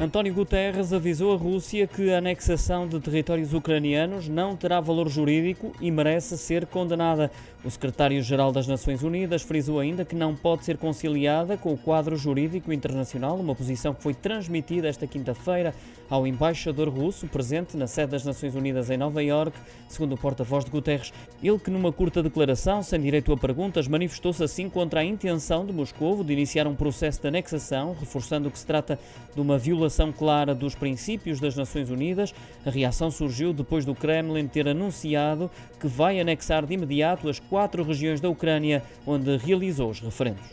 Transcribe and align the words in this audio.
António 0.00 0.34
Guterres 0.34 0.92
avisou 0.92 1.32
a 1.32 1.36
Rússia 1.36 1.86
que 1.86 2.12
a 2.12 2.18
anexação 2.18 2.86
de 2.86 2.98
territórios 2.98 3.54
ucranianos 3.54 4.28
não 4.28 4.56
terá 4.56 4.80
valor 4.80 5.08
jurídico 5.08 5.72
e 5.80 5.88
merece 5.88 6.36
ser 6.36 6.66
condenada. 6.66 7.30
O 7.64 7.70
secretário-geral 7.70 8.52
das 8.52 8.66
Nações 8.66 9.02
Unidas 9.02 9.42
frisou 9.42 9.78
ainda 9.78 10.04
que 10.04 10.14
não 10.14 10.34
pode 10.34 10.64
ser 10.64 10.76
conciliada 10.76 11.56
com 11.56 11.72
o 11.72 11.78
quadro 11.78 12.16
jurídico 12.16 12.72
internacional, 12.72 13.38
uma 13.38 13.54
posição 13.54 13.94
que 13.94 14.02
foi 14.02 14.12
transmitida 14.12 14.88
esta 14.88 15.06
quinta-feira 15.06 15.72
ao 16.10 16.26
embaixador 16.26 16.90
russo 16.90 17.26
presente 17.26 17.76
na 17.76 17.86
sede 17.86 18.12
das 18.12 18.24
Nações 18.24 18.54
Unidas 18.54 18.90
em 18.90 18.98
Nova 18.98 19.22
Iorque, 19.22 19.56
segundo 19.88 20.14
o 20.14 20.18
porta-voz 20.18 20.64
de 20.64 20.70
Guterres. 20.70 21.12
Ele 21.42 21.58
que 21.58 21.70
numa 21.70 21.90
curta 21.90 22.22
declaração, 22.22 22.82
sem 22.82 23.00
direito 23.00 23.32
a 23.32 23.36
perguntas, 23.36 23.88
manifestou-se 23.88 24.42
assim 24.42 24.68
contra 24.68 25.00
a 25.00 25.04
intenção 25.04 25.64
de 25.64 25.72
Moscou 25.72 26.22
de 26.22 26.32
iniciar 26.32 26.66
um 26.66 26.74
processo 26.74 27.22
de 27.22 27.28
anexação, 27.28 27.96
reforçando 27.98 28.50
que 28.50 28.58
se 28.58 28.66
trata 28.66 28.98
de 29.34 29.40
uma 29.40 29.56
violação 29.56 29.84
clara 30.12 30.54
dos 30.54 30.74
princípios 30.74 31.40
das 31.40 31.56
Nações 31.56 31.90
Unidas. 31.90 32.34
A 32.64 32.70
reação 32.70 33.10
surgiu 33.10 33.52
depois 33.52 33.84
do 33.84 33.94
Kremlin 33.94 34.46
ter 34.46 34.68
anunciado 34.68 35.50
que 35.78 35.86
vai 35.86 36.20
anexar 36.20 36.66
de 36.66 36.74
imediato 36.74 37.28
as 37.28 37.38
quatro 37.38 37.82
regiões 37.82 38.20
da 38.20 38.28
Ucrânia 38.28 38.82
onde 39.06 39.36
realizou 39.36 39.90
os 39.90 40.00
referendos. 40.00 40.44